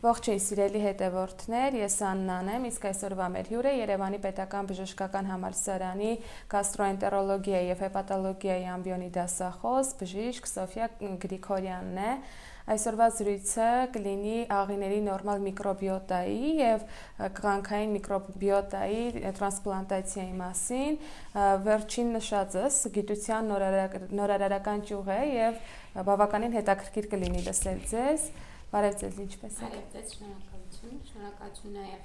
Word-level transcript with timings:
Ողջույն 0.00 0.38
սիրելի 0.40 0.80
հետևորդներ, 0.80 1.74
ես 1.76 1.94
Աննան 2.08 2.46
եմ, 2.54 2.62
իսկ 2.70 2.84
այսօրվա 2.88 3.24
մեր 3.34 3.48
հյուրը 3.52 3.72
Երևանի 3.76 4.20
Պետական 4.24 4.70
Բժշկական 4.70 5.26
Համալսարանի 5.28 6.12
գաստրոենտերոլոգիայի 6.54 7.68
եւ 7.68 7.82
հեպատոլոգիայի 7.84 8.64
ամբիոնի 8.78 9.10
դասախոս 9.18 9.92
բժիշկ 10.00 10.48
Սոֆիա 10.54 10.88
Գրիգորյանն 11.20 12.00
է։ 12.00 12.14
Այսօրվա 12.70 13.08
զրույցը 13.20 13.68
կլինի 13.92 14.36
աղիների 14.56 15.00
նորմալ 15.04 15.44
միկրոբիոտայի 15.50 16.50
եւ 16.64 16.84
կղանքային 17.36 17.96
միկրոբիոտայի 18.00 19.02
տրանսպլանտացիայի 19.36 20.36
մասին։ 20.40 21.00
Վերջին 21.68 22.14
նշածս 22.16 22.78
գիտության 22.96 23.52
նորարարական 24.16 24.86
ճյուղ 24.88 25.12
է 25.16 25.24
եւ 25.34 25.60
բավականին 26.08 26.56
հետաքրքիր 26.60 27.10
կլինի 27.16 27.44
լսել 27.50 27.84
ձեզ։ 27.90 28.30
Բարև 28.70 28.96
ձեզ, 29.00 29.16
ինչպե՞ս 29.24 29.54
եք։ 29.58 29.62
Բարև 29.66 29.86
ձեզ, 29.92 30.10
շնորհակալություն։ 30.14 30.98
Շնորհակալություն 31.08 31.72
նաև 31.74 32.04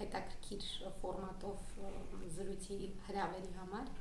հետաքրքիր 0.00 0.64
ֆորմատով 1.04 1.68
զրույցի 2.38 2.78
հրավերի 3.06 3.52
համար։ 3.60 3.92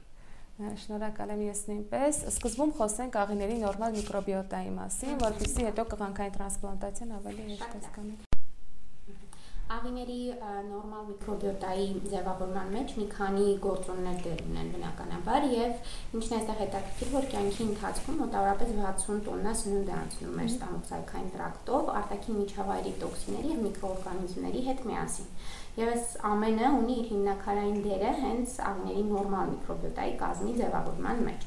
Շնորհակալ 0.83 1.33
եմ 1.35 1.43
ես 1.45 1.61
նույնպես։ 1.69 2.21
Սկզբում 2.33 2.73
խոսենք 2.79 3.19
աղիների 3.21 3.59
նորմալ 3.61 3.99
միկրոբիոտայի 3.99 4.71
մասին, 4.79 5.19
որովհետեւ 5.27 5.69
հետո 5.69 5.85
կղանքային 5.93 6.35
տրանսպլանտացիան 6.39 7.13
ավելի 7.19 7.47
հեշտ 7.51 7.69
հասկանալի։ 7.77 8.26
Աղիների 9.67 10.17
նորմալ 10.65 11.07
միկրոբիոտայի 11.09 11.87
ձևավորման 12.11 12.69
մեջ 12.75 12.93
մի 12.99 13.07
քանի 13.13 13.47
գործոններ 13.65 14.21
դեր 14.27 14.43
ունեն 14.45 14.69
բնականաբար 14.75 15.47
եւ 15.53 15.89
ինչն 16.19 16.35
է 16.35 16.37
այստեղ 16.37 16.61
հետաքրքիր, 16.61 17.11
որ 17.17 17.27
կյանքի 17.33 17.65
ընթացքում 17.65 18.21
մոտավորապես 18.23 18.71
60 18.77 19.19
տոննա 19.27 19.55
սնունդ 19.63 19.91
է 19.91 19.95
անցնում 19.97 20.39
մեր 20.39 20.49
ստամոքսայքային 20.53 21.29
տրակտով 21.35 21.91
արտաքին 21.97 22.39
միջավայրի 22.43 22.93
տոքսինների 23.03 23.53
եւ 23.57 23.63
միկրոօրգանիզմների 23.67 24.63
հետ 24.71 24.85
միասին։ 24.87 25.31
Եվ 25.77 25.89
այս 25.93 26.05
ամենը 26.25 26.69
ունի 26.73 26.93
իր 26.99 27.09
հիմնակարային 27.11 27.75
դերը 27.83 28.13
հենց 28.19 28.53
աղիների 28.69 29.01
նորմալ 29.09 29.51
միկրոբիոտայի 29.51 30.13
կազմի 30.21 30.53
ձևավորման 30.61 31.19
մեջ։ 31.27 31.43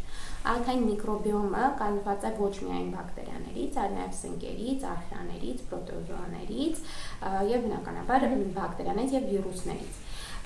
Ալքային 0.53 0.84
միկրոբիոմը 0.91 1.64
կազմված 1.81 2.27
է 2.28 2.31
ոչ 2.39 2.53
միայն 2.67 2.92
բակտերիաներից, 2.95 3.81
այլ 3.84 3.97
նաև 3.97 4.14
սնկերից, 4.20 4.87
արխեաներից, 4.92 5.64
պրոտոզոաներից 5.72 6.84
եւ 7.50 7.67
բնականաբար 7.67 8.28
բակտերիաներից 8.61 9.19
եւ 9.19 9.28
վիրուսներից 9.34 9.98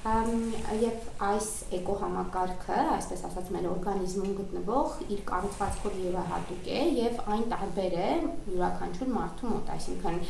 եւ 0.05 1.07
այս 1.25 1.47
էկոհամակարգը, 1.79 2.81
այսպես 2.93 3.23
ասած, 3.25 3.47
մեր 3.55 3.69
օրգանիզմում 3.71 4.35
գտնվող 4.41 4.99
իր 5.15 5.23
կառուցվածքով 5.31 5.97
յուրահատուկ 6.03 6.69
է 6.75 6.83
եւ 6.99 7.23
այն 7.35 7.45
տարբեր 7.55 7.97
է 8.03 8.11
յուրաքանչյուր 8.51 9.13
մարդու 9.15 9.53
մոտ, 9.55 9.73
այսինքն 9.79 10.21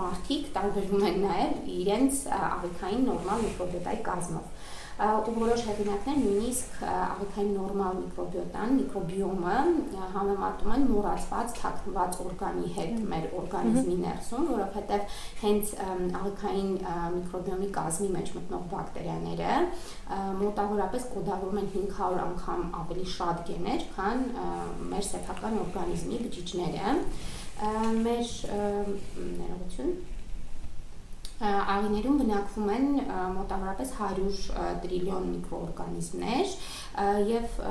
մարդիկ 0.00 0.50
տարբերվում 0.58 1.06
են 1.12 1.22
նաեւ 1.22 1.70
իրենց 1.78 2.20
աղիքային 2.42 3.06
նորմալ 3.12 3.46
միկրոբիոտայի 3.46 4.02
կազմով 4.10 4.70
ու 5.00 5.32
որոշ 5.32 5.62
հեղինակներ 5.66 6.18
նույնիսկ 6.20 6.80
աղիքային 6.92 7.52
նորմալ 7.56 7.94
միկրոբիոտան, 8.02 8.74
միկրոբիոմը 8.78 9.54
համեմատում 10.12 10.72
են 10.74 10.84
մոռացված, 10.90 11.54
թաքնված 11.58 12.18
օրգանի 12.26 12.72
հետ 12.76 13.00
մեր 13.12 13.26
օրգանիզմի 13.40 13.96
ներսում, 14.02 14.46
որովհետև 14.52 15.16
հենց 15.42 15.74
աղիքային 16.20 16.70
միկրոբիոմի 17.16 17.68
կազմի 17.78 18.10
մեջ 18.18 18.32
մտնող 18.36 18.64
բակտերիաները 18.76 19.58
մոտավորապես 20.42 21.10
կոդավորում 21.16 21.60
են 21.62 21.70
500 21.76 22.24
անգամ 22.28 22.64
ավելի 22.82 23.06
շատ 23.16 23.44
գեներ, 23.48 23.86
քան 23.96 24.24
մեր 24.92 25.06
սեփական 25.08 25.60
օրգանիզմի 25.66 26.24
բջիջները 26.26 26.96
մեր 28.02 28.26
ներողություն 29.22 29.96
աղիներում 31.42 32.18
բնակվում 32.22 32.72
են 32.76 32.88
մոտավորապես 33.36 33.94
100 33.98 34.72
տրիլիոն 34.84 35.30
միկրոօրգանիզմներ 35.34 36.56
եւ 37.32 37.62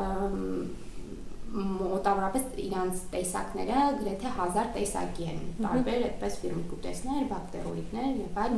մոտավորապես 1.52 2.44
իրանց 2.64 3.00
տեսակները 3.12 3.80
գրեթե 4.02 4.30
1000 4.44 4.70
տեսակի 4.76 5.26
են 5.32 5.42
տարբեր 5.58 6.06
այդպես 6.08 6.38
ֆիրմիկուտեսներ, 6.44 7.26
բակտերոիդներ 7.32 8.22
եւ 8.22 8.40
այլ 8.44 8.56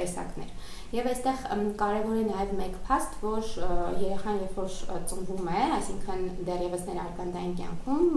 տեսակներ։ 0.00 0.50
Եվ 0.88 1.04
այստեղ 1.10 1.40
կարևոր 1.76 2.16
է 2.16 2.20
նաև 2.24 2.52
մեկ 2.56 2.76
փաստ, 2.86 3.16
որ 3.20 3.48
երեխան 4.00 4.38
երբ 4.40 4.54
որ 4.56 4.76
ծնվում 5.10 5.48
է, 5.52 5.64
այսինքն 5.78 6.22
դեռևս 6.46 6.84
ներարկանդային 6.88 7.50
կյանքում 7.58 8.14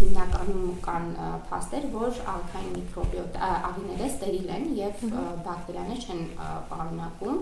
հիմնականում 0.00 0.72
կան 0.88 1.06
փաստեր, 1.52 1.86
որ 1.92 2.18
ալքային 2.32 2.74
միկրոբիոտ 2.78 3.38
աղիները 3.50 4.08
ստերիլ 4.08 4.50
են 4.56 4.66
եւ 4.78 5.04
բակտերիաներ 5.46 6.02
չեն 6.08 6.24
պարունակում 6.72 7.38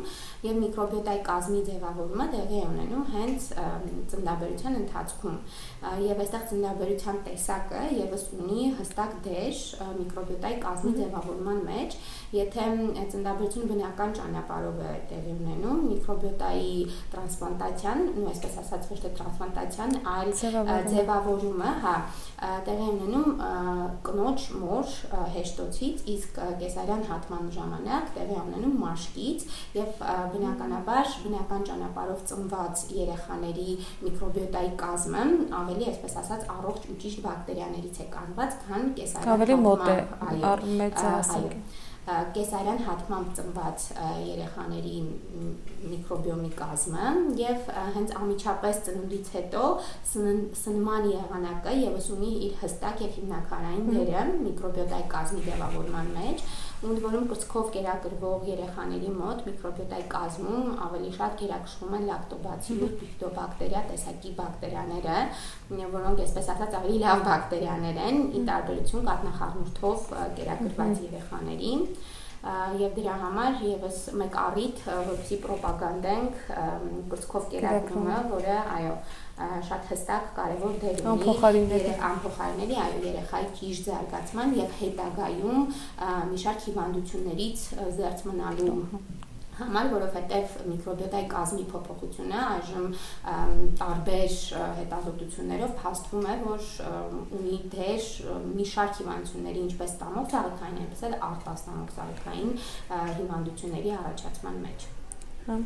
եւ 0.51 0.61
միկրոբիոտայի 0.67 1.25
կազմի 1.31 1.65
ձևավորումը 1.71 2.29
տեղի 2.37 2.61
է 2.61 2.69
ունենում 2.75 3.09
հենց 3.17 3.49
ծննդաբերության 4.13 4.79
ընթացքում 4.83 5.41
եւ 6.11 6.23
այստեղ 6.27 6.47
ծննդաբերության 6.53 7.25
տեսակը 7.31 7.83
եւս 8.03 8.29
ունի 8.37 8.69
հստակ 8.83 9.19
դեր 9.31 9.65
միկրոբիոտայի 10.05 10.61
կազմի 10.67 10.95
ձևավորման 11.01 11.61
մեջ, 11.73 11.99
եթե 12.37 12.67
ծննդաբերությունը 13.13 13.69
բնական 13.71 14.15
ճանապարհով 14.19 14.81
է 14.87 14.93
տեղի 15.11 15.35
ունենում, 15.37 15.81
միկրոբիոտայի 15.91 16.73
տրանսպլանտացիան, 17.13 18.03
ու 18.17 18.27
այսպես 18.33 18.59
ասած 18.63 18.89
ոչ 18.93 18.99
թե 19.05 19.13
տրանսպլանտացիան, 19.21 19.97
այլ 20.13 20.33
ձևավորումը, 20.93 21.73
հա, 21.87 21.95
տեղի 22.67 22.89
ունենում 22.93 23.43
կնոջ 24.07 24.47
մոր 24.63 24.95
հեշտոցից, 25.37 26.05
իսկ 26.17 26.41
կեսարյան 26.63 27.05
հատման 27.11 27.51
ժամանակ 27.57 28.13
տեղի 28.17 28.39
ունենում 28.43 28.77
մաշկից 28.85 29.47
եւ 29.77 30.05
բնականաբար 30.37 31.15
բնական 31.27 31.67
ճանապարհով 31.71 32.25
ծնված 32.31 32.85
երեխաների 32.97 33.79
միկրոբիոտայի 34.07 34.73
կազմը 34.83 35.25
ավելի, 35.61 35.89
այսպես 35.93 36.17
ասած, 36.23 36.47
առողջ 36.57 36.89
ու 36.93 36.97
ճիշտ 37.03 37.23
բակտերիաներից 37.27 38.01
է 38.05 38.07
կանված, 38.13 38.57
քան 38.67 38.89
կեսարյան 39.01 39.35
Ավելի 39.37 39.59
մոտ 39.67 39.85
է, 39.87 39.97
առ 40.53 40.65
մեծահասակ 40.83 41.59
կեսարյան 42.07 42.83
հատմամբ 42.87 43.31
ծնված 43.37 43.85
երեխաների 44.27 44.99
միկրոբիոմի 45.91 46.51
կազմը 46.61 47.09
եւ 47.41 47.71
հենց 47.97 48.13
ամիջապես 48.21 48.81
ծնունդից 48.87 49.31
հետո 49.37 49.65
սնման 50.13 51.09
եղանակը 51.11 51.75
եւս 51.81 52.09
ունի 52.17 52.31
իր 52.47 52.55
հստակ 52.63 53.03
եւ 53.07 53.19
հիմնակարային 53.19 53.91
դերը 53.97 54.25
միկրոբիոտայի 54.47 55.09
կազմի 55.17 55.43
ձևավորման 55.49 56.13
մեջ 56.21 56.47
ընդ 56.85 56.99
որում 57.01 57.23
կրծքով 57.31 57.69
կերակրվող 57.73 58.43
երեխաների 58.51 59.13
մոտ 59.17 59.39
միկրոբիոտայի 59.47 60.05
կազմում 60.13 60.67
ավելի 60.87 61.13
շատ 61.17 61.39
կերակշռում 61.41 61.95
են 61.97 62.05
լակտոբացիլուս 62.11 62.93
բիֆիդոբակտերիա 63.01 63.83
տեսակի 63.93 64.33
բակտերիաները, 64.41 65.17
որոնք 65.97 66.23
այսպես 66.27 66.51
ասած 66.57 66.77
ավելի 66.81 67.01
լավ 67.07 67.25
բակտերիաներ 67.31 68.03
են՝ 68.11 68.21
ի 68.37 68.45
տարբերություն 68.51 69.09
կատնախառնուրդով 69.09 70.07
կերակրված 70.37 71.03
երեխաների 71.07 71.73
եւ 72.81 72.93
դրա 72.97 73.15
համար 73.23 73.57
եւս 73.67 74.01
մեկ 74.21 74.37
առիթ 74.43 74.83
որպեսի 74.87 75.39
ռոպագանդենք 75.51 76.43
կրծքով 77.13 77.49
կերակրումը, 77.55 78.19
որը 78.33 78.57
այո 78.77 78.95
շատ 79.69 79.91
հստակ 79.91 80.31
կարևոր 80.39 80.79
դեր 80.85 81.03
ունի 81.03 81.95
անփոխարինների 82.11 82.81
այո 82.87 83.05
երեխայի 83.09 83.53
ճիշտ 83.61 83.91
զարգացման 83.91 84.57
եւ 84.63 84.75
հետագայում 84.81 85.71
մի 86.33 86.43
շարք 86.47 86.67
հիվանդություններից 86.71 87.71
զերծ 87.99 88.29
մնալու 88.31 88.81
համար, 89.57 89.89
որովհետև 89.93 90.55
միկրոբիոտայի 90.71 91.29
կազմի 91.33 91.65
փոփոխությունը 91.73 92.41
այժմ 92.47 92.87
տարբեր 93.81 94.37
հետազոտություններով 94.81 95.75
փաստվում 95.81 96.29
է, 96.33 96.37
որ 96.45 96.69
ունի 97.41 97.59
դեր 97.77 98.11
մի 98.53 98.69
շարք 98.75 99.01
հիվանդությունների, 99.01 99.65
ինչպես 99.71 99.97
ստամոք 99.97 100.31
ցավոքային, 100.37 100.81
այնպես 100.85 101.05
էլ 101.09 101.19
արտաստամոք 101.31 101.97
ցավոքային 101.97 102.55
հիվանդությունների 103.21 103.99
առաջացման 104.03 104.65
մեջ։ 104.67 104.89
Հա 105.47 105.61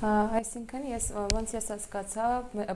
Այսինքն 0.00 0.84
ես 0.88 1.06
ոնց 1.28 1.50
ես 1.52 1.66
հասկացա 1.74 2.26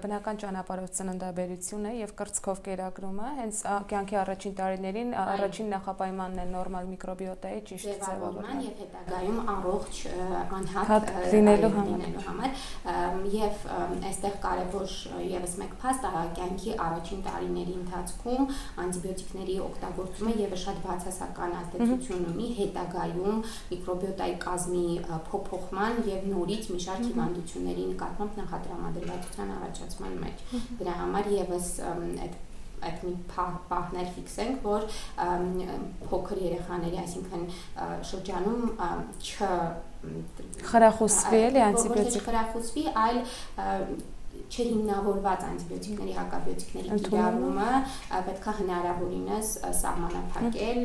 բնական 0.02 0.38
ճանապարհով 0.42 0.88
ծննդաբերությունը 0.96 1.92
եւ 1.96 2.10
կրծքով 2.18 2.58
կերակրումը 2.66 3.28
հենց 3.38 3.60
կյանքի 3.88 4.18
առաջին 4.20 4.56
տարիներին 4.58 5.14
առաջին 5.22 5.70
նախապայմանն 5.72 6.42
է 6.42 6.44
նորմալ 6.50 6.90
միկրոբիոտայի 6.90 7.62
ճիշտ 7.70 8.04
ձևավորման 8.04 8.60
եւ 8.64 8.82
հետագայում 8.82 9.38
առողջ 9.54 10.00
անհատ 10.58 11.08
լինելու 11.32 11.70
համար 12.26 12.60
եւ 13.32 13.64
այստեղ 14.10 14.36
կարեւոր 14.44 14.94
եւս 15.32 15.56
մեկ 15.64 15.74
փաստ 15.80 16.06
կյանքի 16.36 16.76
առաջին 16.88 17.24
տարիների 17.24 17.78
ընթացքում 17.80 18.52
անտիբիոտիկների 18.84 19.56
օգտագործումը 19.70 20.36
եւս 20.44 20.66
շատ 20.68 20.84
բացասական 20.84 21.56
ազդեցություն 21.62 22.28
ունի 22.34 22.52
հետագայում 22.60 23.42
միկրոբիոտայի 23.72 24.38
կազմի 24.44 24.86
փոփոխման 25.32 26.00
եւ 26.12 26.30
նորից 26.34 26.72
մի 26.74 26.84
շարք 26.84 27.13
հիվանդությունների 27.14 27.84
նկատմամբ 27.94 28.40
նախատրամադրվածության 28.43 29.55
առաջացման 29.55 30.19
մեջ։ 30.25 30.43
Դրա 30.82 30.96
համար 31.05 31.31
եւս 31.34 31.70
այդ 32.25 32.43
այդ 32.84 33.05
մի 33.06 33.12
պահներ 33.70 34.08
ֆիքսենք, 34.14 34.64
որ 34.64 34.87
փոքր 36.11 36.40
երեխաների, 36.44 36.99
այսինքն 37.05 37.44
շրջանում 38.11 38.64
չ 39.25 39.49
խրախուսվի 40.69 41.40
էլի 41.49 41.62
անտիբիոտիկ 41.69 42.26
խրախուսվի, 42.28 42.84
այլ 43.05 43.22
չհիմնավորված 44.54 45.44
անտիբիոտիկների 45.48 46.14
հակաբիոտիկների 46.19 46.98
կիրառումը 47.04 47.70
պետքա 48.28 48.52
հնարավորինս 48.58 49.50
սահմանափակել 49.81 50.81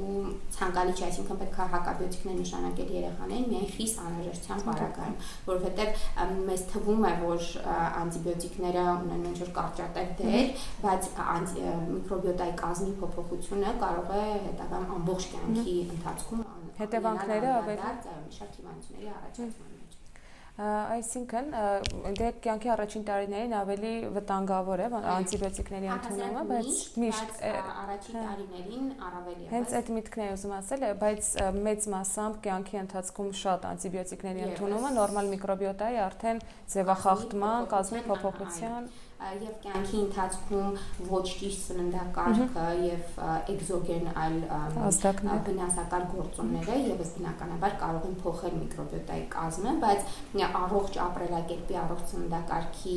ու 0.00 0.20
ցանկալի 0.56 0.94
չէ, 0.94 1.04
այսինքն 1.08 1.40
պետքա 1.40 1.66
հակաբիոտիկներ 1.74 2.36
նշանակել 2.40 2.92
երեխաներին 2.96 3.48
միայն 3.50 3.72
խիստ 3.74 4.02
անհրաժեշտության 4.04 4.62
պարագայում, 4.68 5.16
որովհետև 5.50 6.04
մեզ 6.50 6.64
թվում 6.74 7.08
է, 7.10 7.12
որ 7.24 7.48
անտիբիոտիկները 8.04 8.86
ունեն 9.00 9.26
ինչ-որ 9.32 9.52
կարճատև 9.58 10.14
դեր, 10.20 10.54
բայց 10.86 11.10
միկրոբիոտայի 11.90 12.56
կազմի 12.62 12.94
փոփոխությունը 13.02 13.74
կարող 13.84 14.14
է 14.20 14.24
հետագայում 14.46 14.96
ամբողջ 15.00 15.28
կյանքի 15.34 15.76
ընթացքում 15.98 16.48
հետևանքները 16.80 17.52
ավելի 17.58 17.92
շատ 18.38 18.58
հիվանդությունների 18.60 19.12
առաջացման 19.18 19.79
Այսինքն 20.60 21.46
դե 22.18 22.26
կյանքի 22.44 22.70
առաջին 22.74 23.04
տարիներին 23.08 23.52
ավելի 23.56 23.92
վտանգավոր 24.16 24.82
է 24.84 24.88
անտիբիոտիկների 25.12 25.88
ընդունումը, 25.94 26.42
բայց 26.50 26.80
միշտ 27.00 27.40
առաջին 27.48 28.18
տարիներին 28.20 28.90
առավել 29.08 29.38
եւս։ 29.40 29.52
Հենց 29.54 29.74
այդ 29.80 29.92
միտքն 29.96 30.24
եմ 30.26 30.34
ուզում 30.36 30.54
ասել, 30.60 30.86
բայց 31.00 31.30
մեծ 31.64 31.88
մասամբ 31.96 32.40
կյանքի 32.44 32.80
ընթացքում 32.84 33.30
շատ 33.40 33.68
անտիբիոտիկների 33.70 34.44
ընդունումը 34.50 34.90
նորմալ 35.00 35.30
միկրոբիոտայի 35.36 36.02
արդեն 36.10 36.42
ձևախախտման, 36.76 37.70
կազմի 37.72 38.04
փոփոխության 38.10 38.92
եւ 39.20 39.56
կյանքի 39.60 39.98
ընթացքում 40.00 40.76
ոչ 41.10 41.24
ճիշտ 41.40 41.64
սննդակարգը 41.66 42.62
եւ 42.82 43.18
էկզոգեն 43.52 44.06
այլ 44.22 44.36
վնասակար 45.48 46.06
գործոնները 46.14 46.78
եւս 46.86 47.10
բնականաբար 47.18 47.76
կարող 47.82 48.06
են 48.08 48.16
փոխել 48.24 48.56
միկրոբիոտայի 48.62 49.26
կազմը, 49.34 49.74
բայց 49.84 50.08
առողջ 50.60 50.98
ապրելակերպի 51.04 51.78
առողջ 51.82 52.14
սննդակարգի 52.14 52.96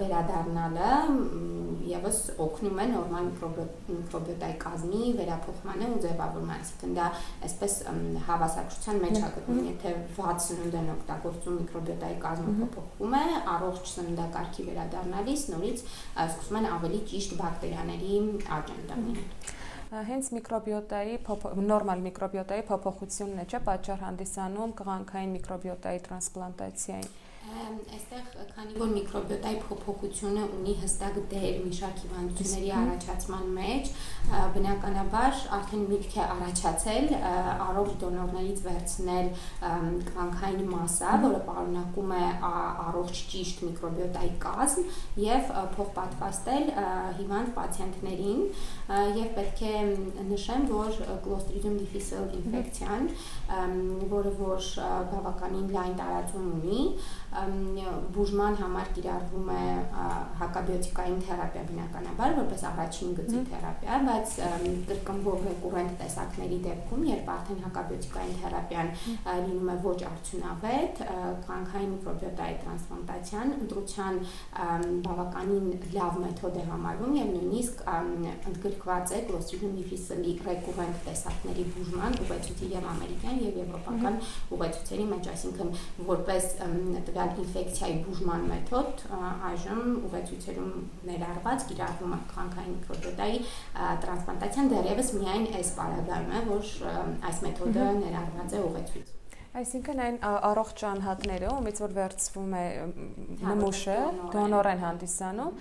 վերադառնալը 0.00 0.90
եւս 1.90 2.18
օգնում 2.44 2.80
է 2.80 2.88
նորմալ 2.90 3.30
միկրոբիոտայի 3.30 4.56
կազմի 4.64 5.12
վերափոխմանը 5.20 5.90
ու 5.94 6.02
ձևավորմանը, 6.04 6.58
այսինքն 6.60 6.98
դա 6.98 7.06
այսպես 7.46 7.76
հավասարչության 8.26 9.00
մեջ 9.04 9.16
է 9.20 9.22
գտնվում, 9.38 9.62
եթե 9.70 9.94
վատ 10.18 10.44
սնունդ 10.46 10.76
են 10.80 10.92
օգտագործում 10.96 11.58
միկրոբիոտայի 11.60 12.18
կազմը 12.26 12.54
փոփոխվում 12.60 13.16
է, 13.20 13.24
առողջ 13.54 13.90
սննդակարգի 13.94 14.66
վերադառնալիս 14.70 15.46
նորից 15.60 15.80
սկսում 16.24 16.58
են 16.60 16.66
ավելի 16.74 16.98
ճիշտ 17.10 17.32
բակտերիաների 17.40 18.20
աճ 18.56 18.70
ընտանել 18.80 19.18
հենց 20.10 20.28
միկրոբիոտայի 20.36 21.16
նորմալ 21.70 22.02
միկրոբիոտայի 22.04 22.62
փոփոխությունն 22.68 23.40
է, 23.42 23.46
չէ՞, 23.50 23.60
պատճառ 23.68 24.04
հանդիսանում 24.06 24.74
կղանքային 24.80 25.32
միկրոբիոտայի 25.36 26.02
տրանսպլանտացիային 26.06 27.08
այստեղ 27.40 28.24
քանի 28.52 28.74
որ 28.76 28.90
միկրոբիոտայի 28.92 29.58
փոփոխությունը 29.64 30.42
ունի 30.56 30.72
հստակ 30.80 31.14
դեր 31.30 31.54
մի 31.64 31.70
շարք 31.78 32.00
հիվանդությունների 32.04 32.70
առաջացման 32.78 33.46
մեջ, 33.56 33.90
բնականաբար 34.56 35.38
արդեն 35.56 35.86
միտք 35.92 36.16
է 36.20 36.22
առաջացել 36.34 37.06
առողջ 37.66 37.94
դոնորներից 38.02 38.60
վերցնել 38.66 39.30
կրանքային 40.10 40.68
մասսա, 40.74 41.14
որը 41.24 41.40
պարունակում 41.48 42.12
է 42.20 42.26
առողջ 42.50 43.22
ճիշտ 43.32 43.64
միկրոբիոտայի 43.70 44.32
կազմ 44.44 44.92
եւ 45.24 45.50
փոխպատվաստել 45.78 46.70
հիվանդ 47.20 47.54
պացիենտներին 47.56 48.44
եւ 49.20 49.32
պետք 49.40 49.64
է 49.70 49.74
նշեմ, 50.34 50.68
որ 50.70 51.00
Clostridium 51.24 51.80
difficile 51.80 52.28
ինֆեկցիան, 52.40 53.08
որը 54.12 54.32
որ 54.40 54.70
բավականին 55.10 55.68
լայն 55.74 55.98
տարածում 56.00 56.48
ունի, 56.58 56.84
բուժման 57.30 58.56
համար 58.58 58.88
կիրառվում 58.96 59.50
է 59.54 59.64
հակաբիոտիկային 60.40 61.20
թերապիա 61.26 61.62
բնականաբար 61.68 62.32
որպես 62.40 62.64
առաջին 62.70 63.12
գծի 63.20 63.42
թերապիա, 63.50 63.98
բայց 64.08 64.32
կրկնվող 64.90 65.44
ռեկուրենտ 65.46 65.94
տեսակների 66.00 66.58
դեպքում, 66.66 67.04
երբ 67.10 67.30
արդեն 67.34 67.60
հակաբիոտիկային 67.66 68.34
թերապիան 68.40 68.90
լինում 69.46 69.70
է 69.70 69.76
ոչ 69.86 69.96
արդյունավետ, 70.10 71.02
կրանքային 71.46 71.94
միկրոբիոտայի 71.94 72.58
տրանսպլանտացիան 72.64 73.54
ընտրության 73.60 74.20
բավականին 75.06 75.70
լավ 75.94 76.18
մեթոդ 76.24 76.58
է 76.60 76.66
համարվում 76.70 77.14
եւ 77.20 77.30
նույնիսկ 77.36 77.84
ընդգրկված 78.50 79.14
է 79.14 79.22
Clostridium 79.30 79.78
difficile 79.78 80.34
ռեկուրենտ 80.50 81.00
տեսակների 81.06 81.64
բուժման 81.76 82.18
ուղեցույցի 82.24 82.70
եւ 82.74 82.86
ամերիկյան 82.90 83.40
եւ 83.44 83.58
եվրոպական 83.60 84.18
ուղեցույցերի 84.56 85.06
մեջ, 85.10 85.28
այսինքն 85.34 85.72
որպես 86.10 86.48
տվյալ 87.20 87.40
ինֆեկցիայի 87.44 87.96
բուժման 88.04 88.44
մեթոդ 88.50 89.02
այժմ 89.48 89.80
ուղեցույցերում 90.08 90.70
ներառված 91.08 91.66
կիրառվում 91.70 92.14
է 92.16 92.20
քանքային 92.32 92.76
միկրոբիոտայի 92.78 93.38
տրանսպլանտացիան 94.06 94.74
դեռևս 94.74 95.14
միայն 95.20 95.48
այս 95.60 95.72
պարագայում 95.80 96.36
է, 96.40 96.44
որ 96.50 96.74
այս 97.30 97.42
մեթոդը 97.48 97.88
ներառված 98.00 98.56
է 98.56 98.62
ուղեցույց։ 98.70 99.16
Այսինքն 99.50 100.00
այն 100.04 100.16
առողջ 100.22 100.82
անհատները, 100.86 101.48
ումից 101.58 101.78
որ 101.82 101.94
վերցվում 101.96 102.52
է 102.54 102.66
նմուշը, 103.42 103.96
դոնոր 104.30 104.68
են 104.70 104.82
հանդիսանում, 104.84 105.56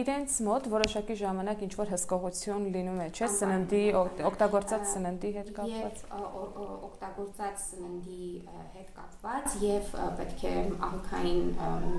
իրենց 0.00 0.36
մոտ 0.46 0.68
որոշակի 0.72 1.16
ժամանակ 1.20 1.64
ինչ 1.66 1.74
որ 1.76 1.92
հսկողություն 1.92 2.64
լինում 2.72 3.02
է, 3.04 3.08
չէ՞, 3.12 3.28
սննդի 3.34 3.82
օգտագործած 4.30 4.86
սննդի 4.94 5.32
հետ 5.36 5.50
կապված։ 5.58 6.00
Օգտագործած 6.88 7.66
սննդի 7.66 8.30
հետ 8.78 8.88
կապված 8.96 9.58
եւ 9.66 9.92
պետք 10.22 10.46
է 10.48 10.54
աղքային 10.88 11.52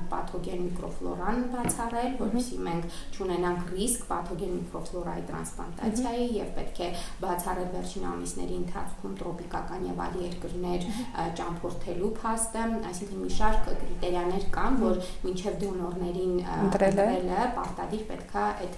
պաթոգեն 0.10 0.66
միկրոֆլորան 0.66 1.46
բացառել, 1.54 2.10
որովհետեւ 2.24 2.66
մենք 2.70 3.00
ճանենանք 3.20 3.72
ռիսկ 3.78 4.10
պաթոգեն 4.10 4.58
միկրոֆլորայի 4.58 5.24
տրանսպլանտացիայի 5.30 6.28
եւ 6.40 6.52
պետք 6.58 6.84
է 6.88 6.90
բացառել 7.22 7.72
վերջին 7.78 8.10
ամիսների 8.16 8.60
ընթացքում 8.64 9.18
տրոպիկական 9.22 9.88
եւ 9.90 10.04
այլ 10.08 10.20
երկրներ 10.26 10.90
ճամփորդելու 11.40 12.10
փաստը, 12.20 12.64
այսինքն 12.90 13.22
մի 13.24 13.32
շարք 13.38 13.70
կրիտերիաներ 13.70 14.46
կան, 14.56 14.78
որ 14.84 15.00
մինչեւ 15.26 15.58
դոնորներին 15.64 16.34
ընտրելը 16.56 17.48
պարտադիր 17.58 18.04
պետքա 18.10 18.46
այդ 18.66 18.78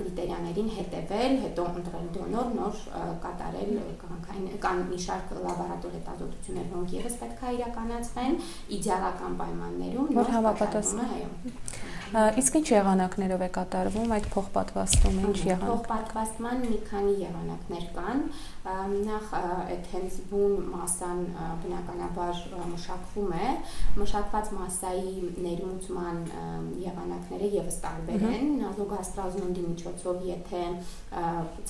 կրիտերիաներին 0.00 0.70
հետևել, 0.76 1.36
հետո 1.44 1.66
ընտրել 1.80 2.10
դոնոր, 2.16 2.52
նոր 2.60 2.82
կատարել 3.24 3.72
կանքային 4.04 4.48
կան 4.66 4.84
մի 4.90 5.00
շարք 5.06 5.34
լաբորատոր 5.40 5.96
հետազոտություններ, 5.98 6.68
որոնք 6.74 6.96
եւս 7.00 7.18
պետքա 7.24 7.54
իրականացվեն 7.60 8.38
իդեալական 8.80 9.40
պայմաններում, 9.40 10.12
որ 10.20 10.34
համապատասխան 10.36 11.16
այո։ 11.20 11.30
Իսկ 12.10 12.56
ինչ 12.58 12.68
եղանակներով 12.72 13.42
է 13.44 13.48
կատարվում 13.54 14.12
այդ 14.16 14.24
փոխպատվաստումը, 14.34 15.20
ինչ 15.30 15.42
եղանակ։ 15.46 15.68
Փոխպատվաստման 15.70 16.64
մի 16.64 16.78
քանի 16.88 17.12
եղանակներ 17.20 17.84
կան 17.94 18.24
նախ 18.60 19.28
այդ 19.40 19.86
հենց 19.90 20.16
բուն 20.30 20.56
մասան 20.68 21.20
բնականաբար 21.62 22.40
մշակվում 22.72 23.30
է 23.32 23.52
մշակված 24.00 24.50
մասայի 24.56 25.14
ներմուծման 25.46 26.18
եղանակները 26.82 27.48
եւս 27.54 27.78
տարբեր 27.84 28.26
են 28.30 28.50
նազոգաստրազոնի 28.60 29.64
միջոցով 29.70 30.26
եթե 30.28 30.64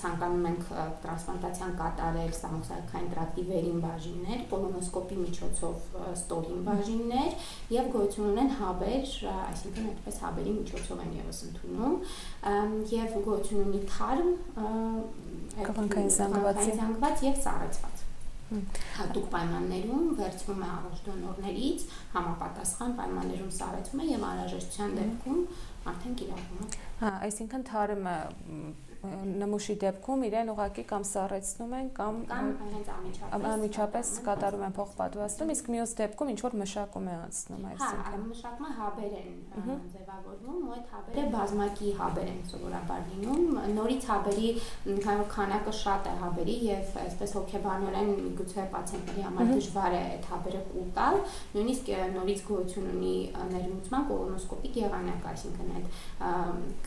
ցանկանում 0.00 0.48
ենք 0.50 0.66
տրանսպլանտացիան 1.04 1.76
կատարել 1.78 2.34
սամոսայքային 2.40 3.12
տրակտի 3.14 3.46
վերին 3.52 3.78
բաժիններ 3.86 4.42
կոլոնոսկոպի 4.50 5.20
միջոցով 5.20 6.02
ստորին 6.16 6.66
բաժիններ 6.70 7.48
եւ 7.76 7.94
գոյություն 7.94 8.30
ունեն 8.34 8.52
հաբեր 8.64 9.14
այսինքն 9.30 9.90
այդպես 9.94 10.20
հաբերի 10.30 10.52
միջոցով 10.58 11.02
են 11.04 11.16
եւս 11.20 11.40
ընդունում 11.50 11.96
եւ 12.94 13.16
գոյություն 13.26 13.64
ունի 13.66 13.80
թարմ 13.90 14.28
կղանքային 15.70 16.14
զանգվածի 16.16 16.76
զանգված 16.80 17.24
եւ 17.26 17.42
ծառացված 17.46 18.06
հատուկ 18.50 19.26
պայմաններում 19.30 20.06
վերցվում 20.18 20.62
է 20.66 20.68
առողջ 20.76 21.02
դոնորներից 21.08 21.82
համապատասխան 22.14 22.94
պայմաններում 23.00 23.52
սարեցվում 23.58 24.00
է 24.00 24.06
եւ 24.10 24.24
անհրաժեշտության 24.30 24.96
դեպքում 25.00 25.42
արդեն 25.92 26.16
կիրառվում 26.22 26.64
է 26.64 26.80
հա 27.02 27.12
այսինքն 27.28 27.66
թարմը 27.70 28.16
նմուշի 29.00 29.74
դեպքում 29.80 30.24
իրեն 30.28 30.50
ուղակի 30.52 30.82
կամ 30.90 31.04
սառեցնում 31.08 31.70
են 31.80 31.86
կամ 31.96 32.16
կամ 32.30 32.48
հենց 32.60 32.90
անմիջապես 32.94 33.46
անմիջապես 33.50 34.10
կատարում 34.26 34.64
են 34.66 34.74
փոխպատվաստում, 34.76 35.52
իսկ 35.54 35.70
մյուս 35.74 35.92
դեպքում 36.00 36.30
ինչ 36.30 36.40
որ 36.44 36.56
մշակում 36.60 37.06
է 37.10 37.14
անցնում, 37.20 37.62
հա, 37.64 37.70
այսինքն։ 37.70 38.10
Հա, 38.10 38.20
մշակումը 38.30 38.70
հաբեր 38.80 39.14
են 39.20 39.30
ձևավորվում, 39.94 40.58
ու 40.60 40.74
այդ 40.76 40.92
հաբերը 40.94 41.24
բազմակի 41.34 41.92
հաբեր 42.00 42.28
են 42.30 42.42
սովորաբար 42.50 43.00
լինում։ 43.10 43.58
Նորից 43.80 44.08
հաբերի 44.10 44.50
քանակը 45.30 45.74
շատ 45.80 46.10
է 46.10 46.14
հաբերի 46.20 46.56
եւ 46.66 46.98
այսպես 47.00 47.34
հոգեբանորեն 47.40 48.10
միգուցե 48.20 48.66
պացիենտների 48.74 49.26
համար 49.30 49.50
դժվար 49.54 49.96
է 49.96 50.02
այդ 50.10 50.28
հաբերը 50.30 50.62
կուլ 50.70 50.88
տալ, 51.00 51.18
նույնիսկ 51.56 51.90
նորից 52.20 52.44
գոյություն 52.50 52.90
ունի 52.90 53.16
ներմուծման 53.50 54.06
կոլոնոսկոպիկ 54.10 54.80
եղանակ, 54.80 55.28
այսինքն 55.30 55.74
այդ 55.80 55.88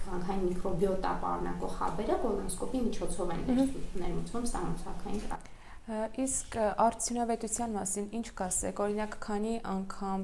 քաղաքային 0.03 0.45
միկրոբիոտա 0.53 1.13
պարունակող 1.23 1.77
խաբերը 2.03 2.21
կոլոնոսկոպի 2.23 2.79
միջոցով 2.83 3.29
են 3.33 3.43
ներմուծվում 3.47 4.47
ստամոքսային 4.49 5.21
տրակտ 5.23 5.51
Իսկ 5.83 6.53
արդյունավետության 6.79 7.73
մասին 7.75 8.05
ինչ 8.15 8.27
կասեք։ 8.39 8.77
Օրինակ, 8.85 9.15
քանի 9.25 9.55
անգամ 9.67 10.21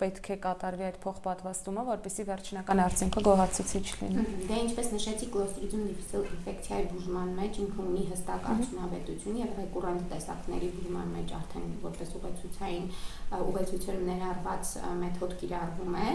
պետք 0.00 0.28
է 0.32 0.36
կատարվի 0.46 0.86
այդ 0.86 0.96
փոխպատվաստումը, 1.02 1.82
որպեսզի 1.88 2.24
վերջնական 2.30 2.80
արդյունքը 2.84 3.22
գոհացուցիչ 3.26 3.82
լինի։ 4.00 4.24
Դե 4.48 4.60
ինչպես 4.64 4.88
նշեցի, 4.94 5.28
Clostridium 5.34 5.82
difficile 5.90 6.24
ինֆեկցիայի 6.24 6.86
բուժման 6.94 7.34
մեջ 7.36 7.60
ինքը 7.64 7.84
ունի 7.84 8.04
հստակ 8.14 8.48
արդյունավետություն 8.54 9.36
եւ 9.42 9.52
ռեկուրենտ 9.60 10.06
տեսակների 10.14 10.70
բուժման 10.78 11.12
մեջ 11.18 11.34
արդեն 11.36 11.68
որպես 11.84 12.16
ուղեցույցային 12.20 12.88
ուղեցույցերում 13.44 14.08
ներառված 14.08 14.72
մեթոդ 15.04 15.36
կիրառվում 15.44 15.94
է։ 16.00 16.08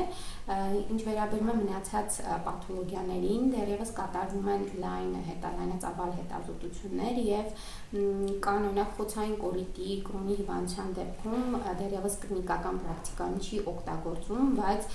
Ինչ 0.89 1.00
վերաբերում 1.10 1.50
է 1.53 1.58
մնացած 1.60 2.19
պաթոլոգիաներին, 2.50 3.48
դեռևս 3.53 3.93
կատարվում 4.00 4.50
են 4.55 4.67
լայն 4.79 5.13
հետալայնածավալ 5.29 6.13
հետազոտություններ 6.19 7.22
եւ 7.29 7.53
կանոն 8.50 8.78
խոցային 9.00 9.36
կոլիտի, 9.43 9.89
կրոնի 10.07 10.36
հիվանդության 10.39 10.93
դեպքում 11.00 11.57
դեռևս 11.79 12.17
կլինիկական 12.24 12.79
պրակտիկան 12.83 13.36
չի 13.39 13.62
օգտագործում, 13.74 14.53
բայց 14.59 14.88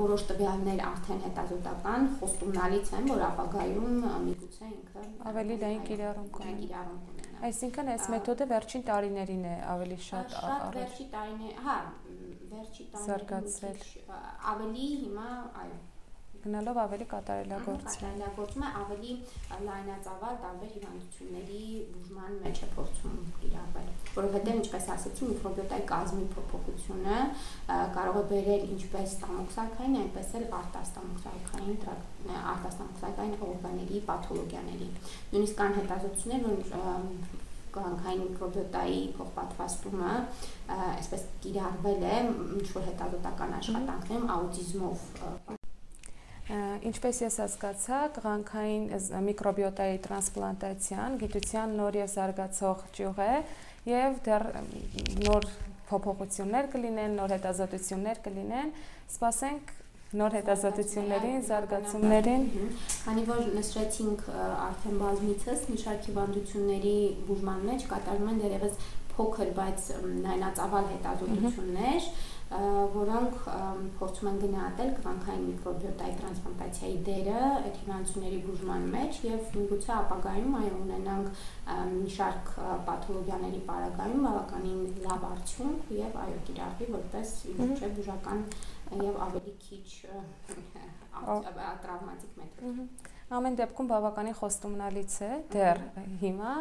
որոշ 0.00 0.26
տվյալներ 0.30 0.82
արդեն 0.90 1.22
հետազոտական 1.26 2.08
խոստումնալից 2.20 2.92
են, 3.00 3.10
որ 3.14 3.24
ապագայում 3.30 3.96
միգուցե 4.30 4.70
ինքը 4.70 5.06
ավելի 5.30 5.58
լայն 5.64 5.82
կիրառում 5.90 6.30
կունենա։ 6.36 6.84
Այսինքն 7.50 7.90
այս 7.94 8.06
մեթոդը 8.12 8.46
վերջին 8.50 8.82
տարիներին 8.90 9.44
է 9.48 9.54
ավելի 9.74 9.96
շատ 10.06 10.34
շատ 10.40 10.64
վերջի 10.74 11.06
տարիներ, 11.14 11.54
հա, 11.64 11.76
վերջի 12.50 12.84
տարիներին 12.90 13.06
Ավելի 14.50 14.88
հիմա, 15.04 15.30
այո, 15.62 15.78
գնալով 16.40 16.78
ավելի 16.80 17.06
կատարելագործում։ 17.10 17.86
Կատարելագործում 17.86 18.62
է 18.64 18.68
ավելի 18.80 19.14
լայնածավալ 19.64 20.38
տարբեր 20.44 20.70
հիվանդությունների 20.74 21.64
բուժման 21.96 22.38
մեջ 22.44 22.60
է 22.64 22.68
փորձում 22.76 23.18
կիրառվել, 23.42 23.90
որովհետև 24.14 24.60
ինչպես 24.60 24.88
ասացի, 24.94 25.28
միկրոբիոտայի 25.32 25.84
կազմի 25.90 26.24
փոփոխությունը 26.36 27.18
կարող 27.98 28.20
է 28.20 28.24
բերել 28.32 28.64
ինչպես 28.76 29.14
ստամոքսարկային, 29.18 30.00
այնպես 30.00 30.32
էլ 30.40 30.48
արտաստամոքսարկային 30.60 31.78
արտաստամոքսարկային 32.54 33.36
օրգանների 33.50 34.02
պաթոլոգիաների։ 34.08 34.90
Նույնիսկ 35.36 35.60
կան 35.60 35.78
հետազոտություններ, 35.80 36.42
որ 36.48 37.48
կանքային 37.70 38.22
միկրոբիոտայի 38.24 38.98
փոխպատվաստումը 39.20 40.16
այսպես 40.88 41.28
կիրառվել 41.44 42.04
է 42.10 42.18
ինչ 42.58 42.66
որ 42.74 42.90
հետազոտական 42.90 43.56
աշխատանքներում 43.60 44.36
աուտիզմով 44.40 45.58
Ինչպես 46.50 47.18
ես 47.22 47.36
հասկացա, 47.44 47.98
ղանքային 48.24 48.86
միկրոբիոտայի 49.26 49.98
տրանսպլանտացիան 50.06 51.18
գիտության 51.20 51.74
նոր 51.78 51.98
եւ 52.00 52.08
զարգացող 52.14 52.86
ճյուղ 52.96 53.20
է 53.26 53.34
եւ 53.90 54.16
դեռ 54.26 54.46
նոր 55.26 55.46
փոփոխություններ 55.90 56.70
կլինեն, 56.72 57.14
նոր 57.20 57.34
հետազոտություններ 57.36 58.22
կլինեն։ 58.26 58.72
Սպասենք 59.10 59.72
նոր 60.20 60.34
հետազոտություններին, 60.40 61.42
զարգացումներին։ 61.46 62.46
Քանի 63.04 63.24
որ 63.30 63.42
նշեցինք 63.54 64.24
արդեն 64.34 64.96
բազմիցս 65.04 65.62
մի 65.70 65.78
շարք 65.84 66.08
հիվանդությունների 66.10 66.96
բուժման 67.28 67.62
մեջ 67.70 67.86
կատարվում 67.92 68.32
են 68.32 68.40
դերևս 68.42 68.88
փոքր, 69.14 69.52
բայց 69.60 69.86
նայնածավալ 70.24 70.90
հետազոտություններ, 70.90 72.10
որոնք 72.50 73.34
փորձում 73.98 74.28
են 74.30 74.38
գնահատել 74.42 74.88
կվանքային 74.94 75.42
միկրոբիոտայի 75.50 76.14
տրանսպլանտացիայի 76.20 76.96
դերը 77.08 77.42
այդ 77.50 77.76
հիվանդությունների 77.82 78.40
բուժման 78.46 78.88
մեջ 78.94 79.20
եւ 79.26 79.52
միգուցե 79.58 79.92
ապագայում 79.96 80.56
այ 80.60 80.70
ունենանք 80.80 81.44
մի 81.92 82.10
շարք 82.16 82.50
պաթոլոգիաների 82.88 83.62
պարագայում 83.70 84.26
բավականին 84.26 84.82
լավ 85.06 85.28
արդյունք 85.30 85.94
եւ 86.00 86.18
այո 86.24 86.42
կիրառվի 86.50 86.90
որպես 86.96 87.36
իջե 87.54 87.92
բուժական 88.00 88.44
եւ 89.06 89.22
ավելի 89.30 89.54
քիչ 89.68 89.86
տրավմատիկ 91.86 92.36
մեթոդ։ 92.42 93.10
Ամեն 93.30 93.56
դեպքում 93.60 93.88
բավականին 93.90 94.34
խոստումնալից 94.34 95.12
է 95.22 95.28
դեռ 95.52 95.80
հիմա, 96.18 96.54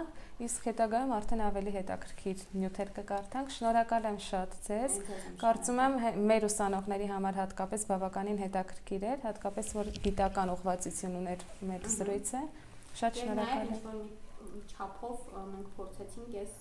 իսկ 0.46 0.68
հետագայում 0.70 1.14
արդեն 1.16 1.42
ավելի 1.48 1.72
հետաքրքիր 1.76 2.44
նյութեր 2.62 2.92
կկարդանք։ 3.00 3.54
Շնորհակալ 3.56 4.06
եմ 4.10 4.20
շատ 4.28 4.54
ձեզ։ 4.68 5.00
Կարծում 5.42 5.82
եմ 5.86 5.98
մեր 6.30 6.46
ուսանողների 6.46 7.10
համար 7.10 7.40
հատկապես 7.42 7.88
բավականին 7.90 8.42
հետաքրքիր 8.46 9.08
էր, 9.10 9.20
հատկապես 9.26 9.74
որ 9.80 9.94
գիտական 10.06 10.54
ուղղվածություն 10.54 11.20
ուներ 11.24 11.48
մեր 11.72 11.90
զրույցը։ 11.98 12.44
Շատ 13.00 13.20
շնորհակալ 13.22 13.74
եմ 13.76 14.20
չափով 14.70 15.24
մենք 15.54 15.72
փորձեցինք 15.78 16.36
այս 16.42 16.54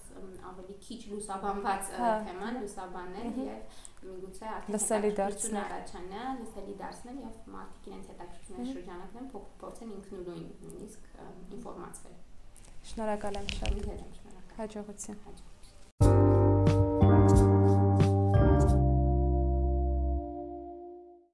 ավելի 0.50 0.76
քիչ 0.86 0.98
լուսաբանված 1.12 1.90
հա։ 1.98 2.10
թեման 2.28 2.58
լուսաբանել 2.62 3.28
եւ 3.42 3.76
միգուցե 4.08 4.54
լսելի 4.74 5.10
դարձնել 5.20 5.60
առաջանա, 5.64 6.24
լսելի 6.40 6.74
դարձնել 6.82 7.20
եւ 7.24 7.36
մարդիկ 7.56 7.90
իրենց 7.90 8.10
հետաքրքրությունների 8.12 8.74
շրջանակներում 8.78 9.30
փորձեն 9.62 9.94
ինքնուրույն 9.98 10.48
նույնիսկ 10.64 11.12
ինֆորմացվել։ 11.58 12.18
Շնորհակալ 12.92 13.40
եմ 13.42 13.54
շատ։ 13.58 13.78
Հաջողություն։ 14.58 14.58
Հաջողություն։ 14.58 15.57